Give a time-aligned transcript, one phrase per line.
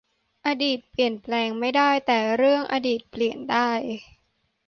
[0.47, 3.69] อดีตเปลี่ยนแปลงไม่ได้ แต่ 'เรื่องอดีต' เปลี่ยนได้